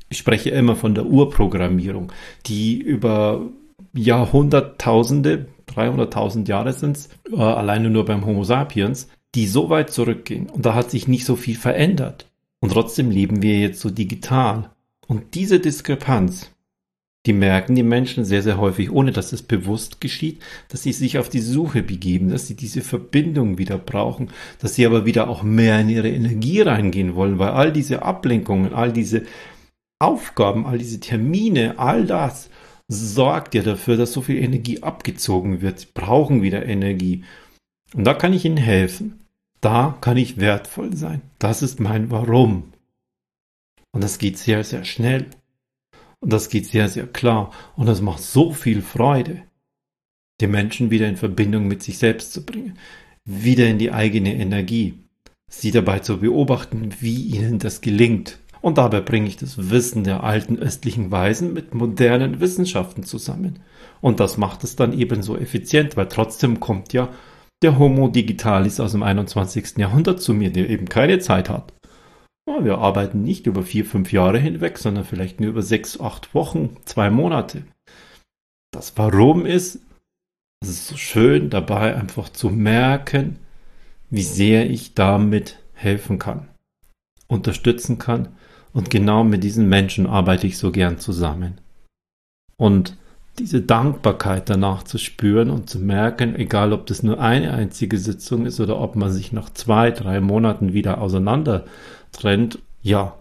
Ich 0.08 0.18
spreche 0.18 0.50
immer 0.50 0.76
von 0.76 0.94
der 0.94 1.06
Urprogrammierung, 1.06 2.12
die 2.46 2.78
über 2.78 3.42
Jahrhunderttausende, 3.92 5.46
300.000 5.74 6.48
Jahre 6.48 6.72
sind 6.72 6.96
es, 6.96 7.08
äh, 7.32 7.40
alleine 7.40 7.90
nur 7.90 8.04
beim 8.04 8.26
Homo 8.26 8.44
sapiens, 8.44 9.08
die 9.34 9.46
so 9.46 9.70
weit 9.70 9.90
zurückgehen. 9.90 10.48
Und 10.48 10.66
da 10.66 10.74
hat 10.74 10.90
sich 10.90 11.08
nicht 11.08 11.24
so 11.24 11.36
viel 11.36 11.56
verändert. 11.56 12.26
Und 12.60 12.72
trotzdem 12.72 13.10
leben 13.10 13.42
wir 13.42 13.58
jetzt 13.58 13.80
so 13.80 13.90
digital. 13.90 14.70
Und 15.06 15.34
diese 15.34 15.60
Diskrepanz, 15.60 16.50
die 17.26 17.32
merken 17.34 17.74
die 17.74 17.82
Menschen 17.82 18.24
sehr, 18.24 18.42
sehr 18.42 18.58
häufig, 18.58 18.90
ohne 18.90 19.12
dass 19.12 19.32
es 19.32 19.42
bewusst 19.42 20.00
geschieht, 20.00 20.40
dass 20.68 20.82
sie 20.82 20.92
sich 20.92 21.18
auf 21.18 21.28
die 21.28 21.40
Suche 21.40 21.82
begeben, 21.82 22.30
dass 22.30 22.46
sie 22.46 22.56
diese 22.56 22.80
Verbindung 22.80 23.58
wieder 23.58 23.76
brauchen, 23.76 24.30
dass 24.58 24.74
sie 24.74 24.86
aber 24.86 25.04
wieder 25.04 25.28
auch 25.28 25.42
mehr 25.42 25.80
in 25.80 25.90
ihre 25.90 26.08
Energie 26.08 26.62
reingehen 26.62 27.14
wollen, 27.14 27.38
weil 27.38 27.50
all 27.50 27.72
diese 27.72 28.02
Ablenkungen, 28.02 28.72
all 28.72 28.92
diese 28.92 29.24
Aufgaben, 29.98 30.64
all 30.64 30.78
diese 30.78 30.98
Termine, 30.98 31.78
all 31.78 32.06
das 32.06 32.48
sorgt 32.88 33.54
ja 33.54 33.62
dafür, 33.62 33.96
dass 33.96 34.12
so 34.12 34.22
viel 34.22 34.42
Energie 34.42 34.82
abgezogen 34.82 35.60
wird. 35.60 35.80
Sie 35.80 35.88
brauchen 35.92 36.42
wieder 36.42 36.66
Energie. 36.66 37.24
Und 37.94 38.04
da 38.04 38.14
kann 38.14 38.32
ich 38.32 38.44
ihnen 38.44 38.56
helfen. 38.56 39.20
Da 39.60 39.96
kann 40.00 40.16
ich 40.16 40.38
wertvoll 40.38 40.96
sein. 40.96 41.20
Das 41.38 41.62
ist 41.62 41.80
mein 41.80 42.10
Warum. 42.10 42.72
Und 43.92 44.02
das 44.02 44.18
geht 44.18 44.38
sehr, 44.38 44.64
sehr 44.64 44.84
schnell. 44.84 45.26
Und 46.20 46.32
das 46.32 46.48
geht 46.48 46.66
sehr, 46.66 46.88
sehr 46.88 47.06
klar. 47.06 47.50
Und 47.76 47.86
das 47.86 48.00
macht 48.02 48.22
so 48.22 48.52
viel 48.52 48.82
Freude, 48.82 49.42
die 50.40 50.46
Menschen 50.46 50.90
wieder 50.90 51.08
in 51.08 51.16
Verbindung 51.16 51.66
mit 51.66 51.82
sich 51.82 51.98
selbst 51.98 52.32
zu 52.32 52.44
bringen. 52.44 52.78
Wieder 53.24 53.66
in 53.68 53.78
die 53.78 53.92
eigene 53.92 54.34
Energie. 54.34 54.94
Sie 55.50 55.70
dabei 55.70 55.98
zu 55.98 56.18
beobachten, 56.18 56.90
wie 57.00 57.22
ihnen 57.24 57.58
das 57.58 57.80
gelingt. 57.80 58.38
Und 58.60 58.78
dabei 58.78 59.00
bringe 59.00 59.26
ich 59.26 59.36
das 59.36 59.70
Wissen 59.70 60.04
der 60.04 60.22
alten 60.22 60.58
östlichen 60.58 61.10
Weisen 61.10 61.54
mit 61.54 61.74
modernen 61.74 62.40
Wissenschaften 62.40 63.04
zusammen. 63.04 63.60
Und 64.00 64.20
das 64.20 64.36
macht 64.36 64.64
es 64.64 64.76
dann 64.76 64.98
ebenso 64.98 65.36
effizient, 65.36 65.96
weil 65.96 66.08
trotzdem 66.08 66.60
kommt 66.60 66.92
ja 66.92 67.08
der 67.62 67.78
Homo 67.78 68.08
digitalis 68.08 68.80
aus 68.80 68.92
dem 68.92 69.02
21. 69.02 69.78
Jahrhundert 69.78 70.20
zu 70.20 70.34
mir, 70.34 70.50
der 70.50 70.68
eben 70.68 70.88
keine 70.88 71.18
Zeit 71.18 71.48
hat. 71.48 71.72
Wir 72.62 72.78
arbeiten 72.78 73.22
nicht 73.22 73.46
über 73.46 73.62
vier, 73.62 73.84
fünf 73.84 74.12
Jahre 74.12 74.38
hinweg, 74.38 74.78
sondern 74.78 75.04
vielleicht 75.04 75.40
nur 75.40 75.50
über 75.50 75.62
sechs, 75.62 76.00
acht 76.00 76.34
Wochen, 76.34 76.76
zwei 76.84 77.10
Monate. 77.10 77.64
Das 78.72 78.96
Warum 78.96 79.46
ist, 79.46 79.80
es 80.62 80.68
ist 80.68 80.86
so 80.88 80.96
schön 80.96 81.50
dabei 81.50 81.96
einfach 81.96 82.28
zu 82.28 82.50
merken, 82.50 83.38
wie 84.10 84.22
sehr 84.22 84.68
ich 84.68 84.94
damit 84.94 85.58
helfen 85.72 86.18
kann, 86.18 86.48
unterstützen 87.28 87.98
kann. 87.98 88.28
Und 88.72 88.90
genau 88.90 89.24
mit 89.24 89.42
diesen 89.42 89.68
Menschen 89.68 90.06
arbeite 90.06 90.46
ich 90.46 90.58
so 90.58 90.70
gern 90.70 90.98
zusammen. 90.98 91.60
Und 92.56 92.96
diese 93.38 93.62
Dankbarkeit 93.62 94.50
danach 94.50 94.82
zu 94.82 94.98
spüren 94.98 95.50
und 95.50 95.70
zu 95.70 95.78
merken, 95.78 96.34
egal 96.36 96.72
ob 96.72 96.86
das 96.86 97.02
nur 97.02 97.20
eine 97.20 97.54
einzige 97.54 97.96
Sitzung 97.96 98.44
ist 98.44 98.60
oder 98.60 98.78
ob 98.78 98.96
man 98.96 99.10
sich 99.10 99.32
nach 99.32 99.50
zwei, 99.50 99.90
drei 99.90 100.20
Monaten 100.20 100.72
wieder 100.72 101.00
auseinander 101.00 101.64
trennt, 102.12 102.58
ja, 102.82 103.16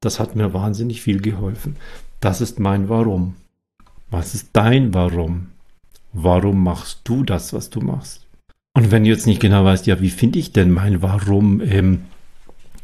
das 0.00 0.20
hat 0.20 0.36
mir 0.36 0.52
wahnsinnig 0.52 1.02
viel 1.02 1.20
geholfen. 1.20 1.76
Das 2.20 2.40
ist 2.40 2.58
mein 2.58 2.88
Warum. 2.88 3.36
Was 4.10 4.34
ist 4.34 4.50
dein 4.52 4.94
Warum? 4.94 5.48
Warum 6.12 6.62
machst 6.62 7.00
du 7.04 7.24
das, 7.24 7.52
was 7.52 7.70
du 7.70 7.80
machst? 7.80 8.26
Und 8.74 8.90
wenn 8.90 9.04
du 9.04 9.10
jetzt 9.10 9.26
nicht 9.26 9.40
genau 9.40 9.64
weißt, 9.64 9.86
ja, 9.86 10.00
wie 10.00 10.10
finde 10.10 10.38
ich 10.38 10.52
denn 10.52 10.70
mein 10.70 11.02
Warum? 11.02 11.60
Ähm, 11.60 12.04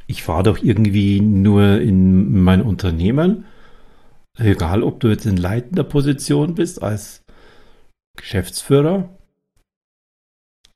ich 0.06 0.22
fahre 0.22 0.44
doch 0.44 0.62
irgendwie 0.62 1.20
nur 1.20 1.80
in 1.80 2.40
mein 2.42 2.62
Unternehmen 2.62 3.44
Egal, 4.38 4.84
ob 4.84 5.00
du 5.00 5.08
jetzt 5.08 5.26
in 5.26 5.36
leitender 5.36 5.82
Position 5.82 6.54
bist, 6.54 6.80
als 6.80 7.24
Geschäftsführer, 8.16 9.08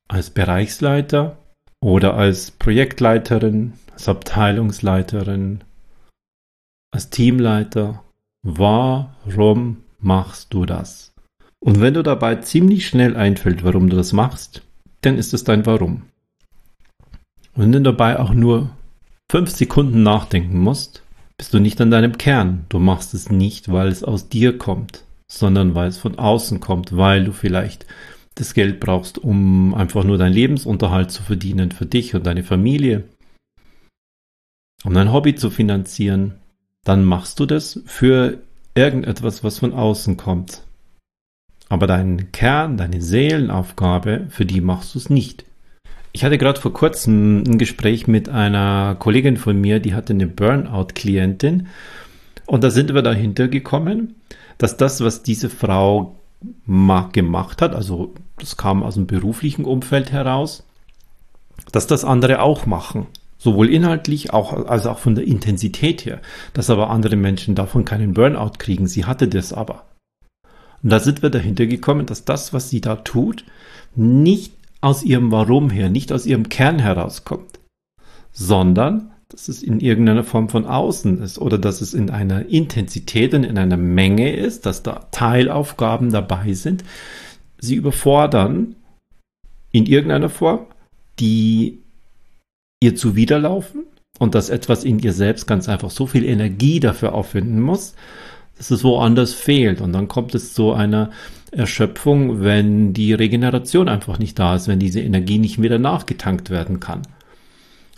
als 0.09 0.31
Bereichsleiter 0.31 1.37
oder 1.83 2.13
als 2.13 2.51
Projektleiterin, 2.51 3.73
als 3.91 4.07
Abteilungsleiterin, 4.07 5.61
als 6.91 7.09
Teamleiter. 7.09 8.03
Warum 8.41 9.83
machst 9.99 10.53
du 10.53 10.65
das? 10.65 11.13
Und 11.59 11.81
wenn 11.81 11.93
du 11.93 12.03
dabei 12.03 12.35
ziemlich 12.35 12.87
schnell 12.87 13.15
einfällt, 13.15 13.63
warum 13.63 13.89
du 13.89 13.95
das 13.95 14.13
machst, 14.13 14.63
dann 15.01 15.17
ist 15.17 15.33
es 15.33 15.43
dein 15.43 15.65
Warum. 15.65 16.03
Und 17.55 17.63
wenn 17.63 17.71
du 17.71 17.81
dabei 17.81 18.19
auch 18.19 18.33
nur 18.33 18.69
fünf 19.29 19.49
Sekunden 19.49 20.03
nachdenken 20.03 20.59
musst, 20.59 21.03
bist 21.37 21.53
du 21.53 21.59
nicht 21.59 21.79
an 21.81 21.91
deinem 21.91 22.17
Kern. 22.17 22.65
Du 22.69 22.79
machst 22.79 23.13
es 23.13 23.29
nicht, 23.29 23.71
weil 23.71 23.89
es 23.89 24.03
aus 24.03 24.29
dir 24.29 24.57
kommt, 24.57 25.03
sondern 25.27 25.75
weil 25.75 25.89
es 25.89 25.97
von 25.97 26.17
außen 26.17 26.59
kommt, 26.59 26.95
weil 26.95 27.25
du 27.25 27.33
vielleicht 27.33 27.85
das 28.35 28.53
Geld 28.53 28.79
brauchst, 28.79 29.17
um 29.17 29.73
einfach 29.73 30.03
nur 30.03 30.17
deinen 30.17 30.33
Lebensunterhalt 30.33 31.11
zu 31.11 31.23
verdienen 31.23 31.71
für 31.71 31.85
dich 31.85 32.15
und 32.15 32.25
deine 32.25 32.43
Familie, 32.43 33.03
um 34.83 34.93
dein 34.93 35.13
Hobby 35.13 35.35
zu 35.35 35.49
finanzieren, 35.49 36.35
dann 36.83 37.05
machst 37.05 37.39
du 37.39 37.45
das 37.45 37.79
für 37.85 38.39
irgendetwas, 38.75 39.43
was 39.43 39.59
von 39.59 39.73
außen 39.73 40.17
kommt. 40.17 40.63
Aber 41.69 41.87
deinen 41.87 42.31
Kern, 42.31 42.77
deine 42.77 43.01
Seelenaufgabe, 43.01 44.27
für 44.29 44.45
die 44.45 44.61
machst 44.61 44.95
du 44.95 44.99
es 44.99 45.09
nicht. 45.09 45.45
Ich 46.11 46.23
hatte 46.23 46.37
gerade 46.37 46.59
vor 46.59 46.73
kurzem 46.73 47.43
ein 47.43 47.57
Gespräch 47.57 48.07
mit 48.07 48.29
einer 48.29 48.95
Kollegin 48.99 49.37
von 49.37 49.59
mir, 49.59 49.79
die 49.79 49.95
hatte 49.95 50.13
eine 50.13 50.27
Burnout-Klientin. 50.27 51.67
Und 52.45 52.63
da 52.63 52.69
sind 52.69 52.93
wir 52.93 53.01
dahinter 53.01 53.47
gekommen, 53.47 54.15
dass 54.57 54.77
das, 54.77 55.01
was 55.01 55.23
diese 55.23 55.49
Frau 55.49 56.19
gemacht 56.65 57.61
hat, 57.61 57.75
also 57.75 58.13
das 58.37 58.57
kam 58.57 58.83
aus 58.83 58.95
dem 58.95 59.07
beruflichen 59.07 59.65
Umfeld 59.65 60.11
heraus, 60.11 60.63
dass 61.71 61.87
das 61.87 62.03
andere 62.03 62.41
auch 62.41 62.65
machen. 62.65 63.07
Sowohl 63.37 63.69
inhaltlich 63.69 64.31
auch, 64.31 64.53
als 64.67 64.85
auch 64.85 64.99
von 64.99 65.15
der 65.15 65.25
Intensität 65.25 66.05
her. 66.05 66.21
Dass 66.53 66.69
aber 66.69 66.89
andere 66.89 67.17
Menschen 67.17 67.55
davon 67.55 67.83
keinen 67.83 68.13
Burnout 68.13 68.53
kriegen. 68.57 68.87
Sie 68.87 69.03
hatte 69.05 69.27
das 69.27 69.51
aber. 69.51 69.85
Und 70.81 70.91
da 70.91 70.99
sind 70.99 71.21
wir 71.21 71.29
dahinter 71.29 71.65
gekommen, 71.65 72.05
dass 72.05 72.25
das, 72.25 72.53
was 72.53 72.69
sie 72.69 72.79
da 72.79 72.95
tut, 72.97 73.43
nicht 73.95 74.53
aus 74.81 75.03
ihrem 75.03 75.31
Warum 75.31 75.69
her, 75.69 75.89
nicht 75.89 76.11
aus 76.11 76.25
ihrem 76.25 76.49
Kern 76.49 76.79
herauskommt, 76.79 77.59
sondern 78.31 79.12
dass 79.33 79.47
es 79.47 79.63
in 79.63 79.79
irgendeiner 79.79 80.23
Form 80.23 80.47
von 80.47 80.65
außen 80.67 81.19
ist 81.23 81.39
oder 81.39 81.57
dass 81.57 81.81
es 81.81 81.95
in 81.95 82.11
einer 82.11 82.45
Intensität 82.45 83.33
und 83.33 83.43
in 83.43 83.57
einer 83.57 83.77
Menge 83.77 84.35
ist, 84.35 84.67
dass 84.67 84.83
da 84.83 85.07
Teilaufgaben 85.09 86.11
dabei 86.11 86.53
sind, 86.53 86.83
sie 87.57 87.73
überfordern 87.73 88.75
in 89.71 89.87
irgendeiner 89.87 90.29
Form, 90.29 90.67
die 91.19 91.79
ihr 92.79 92.95
zuwiderlaufen 92.95 93.85
und 94.19 94.35
dass 94.35 94.51
etwas 94.51 94.83
in 94.83 94.99
ihr 94.99 95.13
selbst 95.13 95.47
ganz 95.47 95.67
einfach 95.67 95.89
so 95.89 96.05
viel 96.05 96.25
Energie 96.25 96.79
dafür 96.79 97.15
aufwenden 97.15 97.59
muss, 97.59 97.95
dass 98.57 98.69
es 98.69 98.83
woanders 98.83 99.33
fehlt. 99.33 99.81
Und 99.81 99.93
dann 99.93 100.07
kommt 100.07 100.35
es 100.35 100.53
zu 100.53 100.73
einer 100.73 101.09
Erschöpfung, 101.51 102.43
wenn 102.43 102.93
die 102.93 103.13
Regeneration 103.13 103.89
einfach 103.89 104.19
nicht 104.19 104.37
da 104.37 104.55
ist, 104.55 104.67
wenn 104.67 104.77
diese 104.77 105.01
Energie 105.01 105.39
nicht 105.39 105.59
wieder 105.59 105.79
nachgetankt 105.79 106.51
werden 106.51 106.79
kann. 106.79 107.01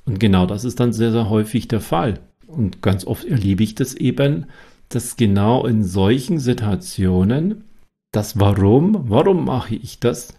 Und 0.06 0.20
genau 0.20 0.46
das 0.46 0.64
ist 0.64 0.80
dann 0.80 0.94
sehr, 0.94 1.12
sehr 1.12 1.30
häufig 1.30 1.68
der 1.68 1.82
Fall. 1.82 2.20
Und 2.48 2.82
ganz 2.82 3.06
oft 3.06 3.26
erlebe 3.26 3.64
ich 3.64 3.76
das 3.76 3.96
eben, 3.96 4.46
dass 4.90 5.18
genau 5.18 5.66
in 5.66 5.84
solchen 5.84 6.40
Situationen 6.40 7.64
das 8.12 8.40
Warum, 8.40 9.10
warum 9.10 9.46
mache 9.46 9.76
ich 9.76 10.00
das, 10.00 10.38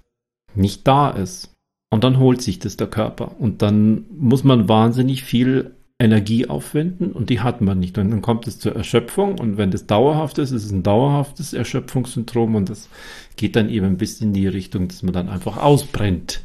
nicht 0.54 0.86
da 0.86 1.10
ist. 1.10 1.52
Und 1.90 2.04
dann 2.04 2.18
holt 2.18 2.42
sich 2.42 2.58
das 2.58 2.76
der 2.76 2.86
Körper. 2.86 3.38
Und 3.38 3.62
dann 3.62 4.06
muss 4.10 4.44
man 4.44 4.68
wahnsinnig 4.68 5.24
viel 5.24 5.72
Energie 5.98 6.46
aufwenden 6.46 7.12
und 7.12 7.30
die 7.30 7.40
hat 7.40 7.60
man 7.60 7.78
nicht. 7.78 7.96
Und 7.96 8.10
dann 8.10 8.22
kommt 8.22 8.46
es 8.46 8.58
zur 8.58 8.76
Erschöpfung 8.76 9.38
und 9.38 9.56
wenn 9.56 9.70
das 9.70 9.86
dauerhaft 9.86 10.38
ist, 10.38 10.50
ist 10.50 10.64
es 10.64 10.70
ein 10.70 10.82
dauerhaftes 10.82 11.54
Erschöpfungssyndrom 11.54 12.54
und 12.54 12.68
das 12.68 12.88
geht 13.36 13.56
dann 13.56 13.70
eben 13.70 13.96
bisschen 13.96 14.28
in 14.28 14.34
die 14.34 14.46
Richtung, 14.46 14.88
dass 14.88 15.02
man 15.02 15.14
dann 15.14 15.28
einfach 15.28 15.56
ausbrennt. 15.56 16.42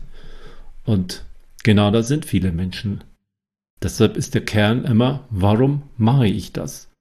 Und 0.85 1.25
genau 1.63 1.91
da 1.91 2.01
sind 2.01 2.25
viele 2.25 2.51
Menschen. 2.53 3.03
Deshalb 3.83 4.15
ist 4.15 4.35
der 4.35 4.45
Kern 4.45 4.85
immer, 4.85 5.25
warum 5.29 5.83
mache 5.97 6.27
ich 6.27 6.53
das? 6.53 6.91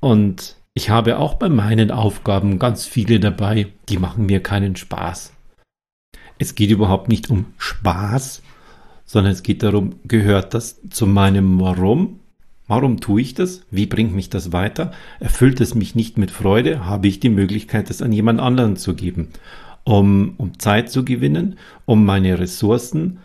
Und 0.00 0.56
ich 0.74 0.90
habe 0.90 1.18
auch 1.18 1.34
bei 1.34 1.48
meinen 1.48 1.90
Aufgaben 1.90 2.58
ganz 2.58 2.84
viele 2.86 3.20
dabei, 3.20 3.68
die 3.88 3.98
machen 3.98 4.26
mir 4.26 4.40
keinen 4.40 4.76
Spaß. 4.76 5.32
Es 6.38 6.54
geht 6.54 6.70
überhaupt 6.70 7.08
nicht 7.08 7.30
um 7.30 7.46
Spaß, 7.58 8.42
sondern 9.04 9.32
es 9.32 9.42
geht 9.42 9.62
darum, 9.62 9.96
gehört 10.04 10.54
das 10.54 10.80
zu 10.90 11.06
meinem 11.06 11.60
Warum? 11.60 12.20
Warum 12.66 13.00
tue 13.00 13.22
ich 13.22 13.34
das? 13.34 13.66
Wie 13.70 13.86
bringt 13.86 14.14
mich 14.14 14.30
das 14.30 14.52
weiter? 14.52 14.92
Erfüllt 15.18 15.60
es 15.60 15.74
mich 15.74 15.96
nicht 15.96 16.18
mit 16.18 16.30
Freude? 16.30 16.86
Habe 16.86 17.08
ich 17.08 17.18
die 17.18 17.28
Möglichkeit, 17.28 17.90
das 17.90 18.00
an 18.00 18.12
jemand 18.12 18.40
anderen 18.40 18.76
zu 18.76 18.94
geben? 18.94 19.30
Um, 19.82 20.34
um 20.36 20.58
Zeit 20.58 20.90
zu 20.90 21.04
gewinnen, 21.04 21.58
um 21.86 22.04
meine 22.04 22.38
Ressourcen 22.38 23.18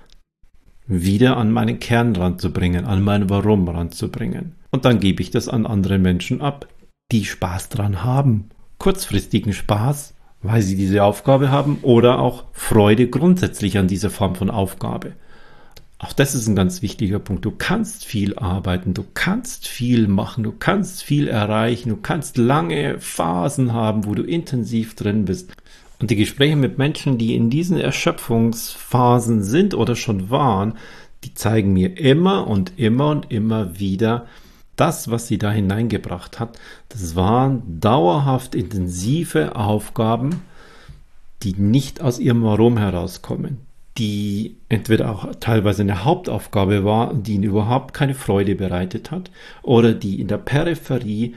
wieder 0.88 1.38
an 1.38 1.52
meinen 1.52 1.80
Kern 1.80 2.16
ranzubringen, 2.16 2.86
an 2.86 3.02
mein 3.02 3.30
Warum 3.30 3.68
ranzubringen. 3.68 4.54
Und 4.72 4.86
dann 4.86 5.00
gebe 5.00 5.22
ich 5.22 5.32
das 5.32 5.48
an 5.48 5.66
andere 5.66 5.98
Menschen 5.98 6.42
ab, 6.42 6.68
die 7.12 7.26
Spaß 7.26 7.70
dran 7.70 8.04
haben. 8.04 8.50
Kurzfristigen 8.78 9.54
Spaß, 9.54 10.16
weil 10.42 10.62
sie 10.62 10.76
diese 10.76 11.04
Aufgabe 11.04 11.50
haben, 11.50 11.80
oder 11.82 12.20
auch 12.20 12.46
Freude 12.52 13.08
grundsätzlich 13.08 13.78
an 13.78 13.88
dieser 13.88 14.10
Form 14.10 14.36
von 14.36 14.50
Aufgabe. 14.50 15.14
Auch 15.98 16.12
das 16.14 16.36
ist 16.36 16.48
ein 16.48 16.56
ganz 16.56 16.82
wichtiger 16.82 17.20
Punkt. 17.20 17.46
Du 17.46 17.52
kannst 17.52 18.06
viel 18.06 18.38
arbeiten, 18.38 18.94
du 18.94 19.06
kannst 19.14 19.68
viel 19.68 20.08
machen, 20.08 20.44
du 20.44 20.52
kannst 20.52 21.04
viel 21.04 21.28
erreichen, 21.28 21.90
du 21.90 21.96
kannst 21.96 22.38
lange 22.38 23.00
Phasen 23.00 23.72
haben, 23.72 24.06
wo 24.06 24.14
du 24.14 24.24
intensiv 24.24 24.96
drin 24.96 25.24
bist. 25.26 25.54
Und 26.00 26.12
die 26.12 26.16
Gespräche 26.16 26.56
mit 26.56 26.78
Menschen, 26.78 27.18
die 27.18 27.36
in 27.36 27.50
diesen 27.50 27.80
Erschöpfungsphasen 27.80 29.44
sind 29.44 29.74
oder 29.74 29.96
schon 29.96 30.30
waren, 30.30 30.74
die 31.24 31.34
zeigen 31.34 31.74
mir 31.74 31.98
immer 31.98 32.48
und 32.48 32.74
immer 32.78 33.10
und 33.10 33.32
immer 33.32 33.80
wieder, 33.80 34.26
das, 34.76 35.10
was 35.10 35.28
sie 35.28 35.38
da 35.38 35.52
hineingebracht 35.52 36.40
hat, 36.40 36.60
das 36.90 37.16
waren 37.16 37.80
dauerhaft 37.80 38.56
intensive 38.56 39.56
Aufgaben, 39.56 40.42
die 41.44 41.54
nicht 41.54 42.02
aus 42.02 42.20
ihrem 42.20 42.44
Warum 42.44 42.78
herauskommen, 42.78 43.60
die 43.98 44.58
entweder 44.68 45.12
auch 45.12 45.34
teilweise 45.40 45.84
eine 45.84 46.04
Hauptaufgabe 46.04 46.84
war, 46.84 47.14
die 47.14 47.36
ihnen 47.36 47.44
überhaupt 47.44 47.94
keine 47.94 48.16
Freude 48.16 48.56
bereitet 48.56 49.12
hat, 49.12 49.32
oder 49.64 49.94
die 49.94 50.20
in 50.20 50.28
der 50.28 50.38
Peripherie 50.38 51.36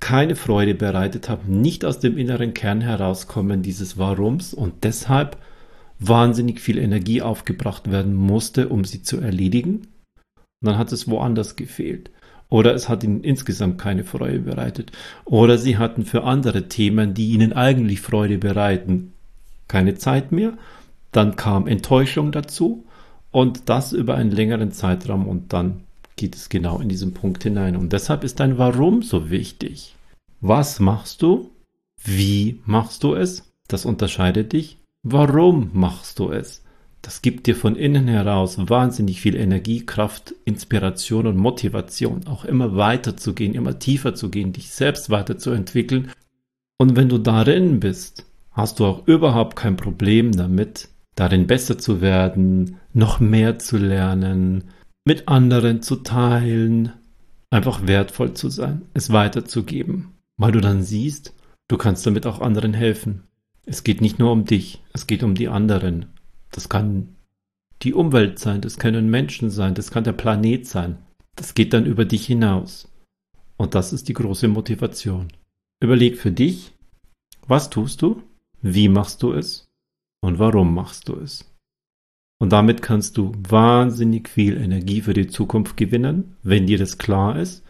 keine 0.00 0.36
Freude 0.36 0.74
bereitet 0.74 1.28
haben, 1.28 1.60
nicht 1.60 1.84
aus 1.84 1.98
dem 1.98 2.18
inneren 2.18 2.54
Kern 2.54 2.80
herauskommen 2.80 3.62
dieses 3.62 3.98
Warums 3.98 4.54
und 4.54 4.84
deshalb 4.84 5.38
wahnsinnig 5.98 6.60
viel 6.60 6.78
Energie 6.78 7.22
aufgebracht 7.22 7.90
werden 7.90 8.14
musste, 8.14 8.68
um 8.68 8.84
sie 8.84 9.02
zu 9.02 9.20
erledigen. 9.20 9.86
Dann 10.60 10.78
hat 10.78 10.92
es 10.92 11.08
woanders 11.08 11.56
gefehlt. 11.56 12.10
Oder 12.50 12.74
es 12.74 12.88
hat 12.88 13.02
ihnen 13.02 13.24
insgesamt 13.24 13.78
keine 13.80 14.04
Freude 14.04 14.40
bereitet. 14.40 14.92
Oder 15.24 15.58
sie 15.58 15.78
hatten 15.78 16.04
für 16.04 16.24
andere 16.24 16.68
Themen, 16.68 17.14
die 17.14 17.30
ihnen 17.30 17.52
eigentlich 17.52 18.00
Freude 18.00 18.38
bereiten, 18.38 19.12
keine 19.66 19.94
Zeit 19.94 20.30
mehr 20.30 20.52
dann 21.14 21.36
kam 21.36 21.68
Enttäuschung 21.68 22.32
dazu 22.32 22.84
und 23.30 23.68
das 23.68 23.92
über 23.92 24.16
einen 24.16 24.32
längeren 24.32 24.72
Zeitraum 24.72 25.28
und 25.28 25.52
dann 25.52 25.84
geht 26.16 26.36
es 26.36 26.48
genau 26.48 26.78
in 26.78 26.88
diesen 26.88 27.14
Punkt 27.14 27.42
hinein. 27.42 27.76
Und 27.76 27.92
deshalb 27.92 28.24
ist 28.24 28.40
dein 28.40 28.58
Warum 28.58 29.02
so 29.02 29.30
wichtig. 29.30 29.94
Was 30.40 30.80
machst 30.80 31.22
du? 31.22 31.50
Wie 32.02 32.60
machst 32.66 33.02
du 33.02 33.14
es? 33.14 33.52
Das 33.68 33.84
unterscheidet 33.84 34.52
dich. 34.52 34.78
Warum 35.02 35.70
machst 35.72 36.18
du 36.18 36.30
es? 36.30 36.62
Das 37.04 37.20
gibt 37.20 37.46
dir 37.46 37.54
von 37.54 37.76
innen 37.76 38.08
heraus 38.08 38.56
wahnsinnig 38.58 39.20
viel 39.20 39.36
Energie, 39.36 39.84
Kraft, 39.84 40.34
Inspiration 40.46 41.26
und 41.26 41.36
Motivation, 41.36 42.26
auch 42.26 42.46
immer 42.46 42.76
weiter 42.76 43.14
zu 43.16 43.34
gehen, 43.34 43.54
immer 43.54 43.78
tiefer 43.78 44.14
zu 44.14 44.30
gehen, 44.30 44.54
dich 44.54 44.70
selbst 44.70 45.10
weiterzuentwickeln. 45.10 46.10
Und 46.78 46.96
wenn 46.96 47.10
du 47.10 47.18
darin 47.18 47.78
bist, 47.78 48.24
hast 48.52 48.80
du 48.80 48.86
auch 48.86 49.06
überhaupt 49.06 49.54
kein 49.54 49.76
Problem 49.76 50.32
damit, 50.32 50.88
darin 51.14 51.46
besser 51.46 51.76
zu 51.76 52.00
werden, 52.00 52.76
noch 52.94 53.20
mehr 53.20 53.58
zu 53.58 53.76
lernen, 53.76 54.64
mit 55.04 55.28
anderen 55.28 55.82
zu 55.82 55.96
teilen, 55.96 56.92
einfach 57.50 57.86
wertvoll 57.86 58.34
zu 58.34 58.48
sein, 58.48 58.82
es 58.94 59.12
weiterzugeben, 59.12 60.12
weil 60.36 60.52
du 60.52 60.60
dann 60.60 60.82
siehst, 60.82 61.34
du 61.68 61.76
kannst 61.76 62.06
damit 62.06 62.26
auch 62.26 62.40
anderen 62.40 62.74
helfen. 62.74 63.24
Es 63.66 63.84
geht 63.84 64.00
nicht 64.00 64.18
nur 64.18 64.32
um 64.32 64.44
dich, 64.44 64.82
es 64.92 65.06
geht 65.06 65.22
um 65.22 65.34
die 65.34 65.48
anderen. 65.48 66.06
Das 66.50 66.68
kann 66.68 67.16
die 67.82 67.94
Umwelt 67.94 68.38
sein, 68.38 68.60
das 68.60 68.78
können 68.78 69.10
Menschen 69.10 69.50
sein, 69.50 69.74
das 69.74 69.90
kann 69.90 70.04
der 70.04 70.12
Planet 70.12 70.66
sein. 70.66 70.98
Das 71.36 71.54
geht 71.54 71.72
dann 71.72 71.86
über 71.86 72.04
dich 72.04 72.26
hinaus. 72.26 72.88
Und 73.56 73.74
das 73.74 73.92
ist 73.92 74.08
die 74.08 74.14
große 74.14 74.48
Motivation. 74.48 75.28
Überleg 75.80 76.18
für 76.18 76.30
dich, 76.30 76.72
was 77.46 77.70
tust 77.70 78.02
du? 78.02 78.22
Wie 78.62 78.88
machst 78.88 79.22
du 79.22 79.32
es? 79.32 79.66
und 80.24 80.38
warum 80.38 80.74
machst 80.74 81.08
du 81.08 81.16
es. 81.16 81.44
Und 82.44 82.52
damit 82.52 82.82
kannst 82.82 83.16
du 83.16 83.32
wahnsinnig 83.48 84.28
viel 84.28 84.58
Energie 84.58 85.00
für 85.00 85.14
die 85.14 85.28
Zukunft 85.28 85.78
gewinnen, 85.78 86.36
wenn 86.42 86.66
dir 86.66 86.76
das 86.76 86.98
klar 86.98 87.38
ist. 87.38 87.64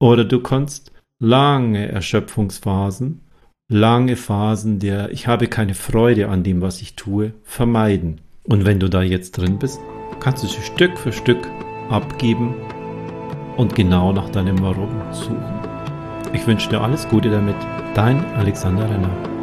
Oder 0.00 0.24
du 0.24 0.40
kannst 0.40 0.90
lange 1.20 1.86
Erschöpfungsphasen, 1.86 3.20
lange 3.68 4.16
Phasen 4.16 4.80
der 4.80 5.12
ich 5.12 5.28
habe 5.28 5.46
keine 5.46 5.74
Freude 5.74 6.28
an 6.28 6.42
dem, 6.42 6.60
was 6.60 6.82
ich 6.82 6.96
tue, 6.96 7.34
vermeiden. 7.44 8.20
Und 8.42 8.64
wenn 8.64 8.80
du 8.80 8.90
da 8.90 9.00
jetzt 9.00 9.38
drin 9.38 9.60
bist, 9.60 9.78
kannst 10.18 10.42
du 10.42 10.48
sie 10.48 10.60
Stück 10.60 10.98
für 10.98 11.12
Stück 11.12 11.46
abgeben 11.88 12.56
und 13.56 13.76
genau 13.76 14.12
nach 14.12 14.30
deinem 14.30 14.60
Warum 14.60 14.90
suchen. 15.12 15.38
Ich 16.32 16.44
wünsche 16.48 16.68
dir 16.68 16.80
alles 16.80 17.08
Gute 17.08 17.30
damit. 17.30 17.54
Dein 17.94 18.24
Alexander 18.34 18.90
Renner. 18.90 19.39